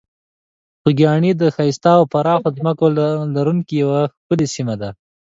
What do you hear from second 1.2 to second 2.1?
د ښایسته او